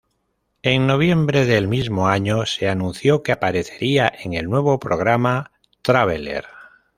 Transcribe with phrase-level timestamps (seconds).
[0.63, 5.51] En noviembre del mismo año se anunció que aparecería en el nuevo programa
[5.83, 6.45] "Traveler".